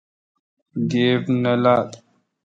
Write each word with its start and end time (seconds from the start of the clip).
گیب 0.89 1.23
نہ 1.41 1.53
لات۔ 1.63 1.89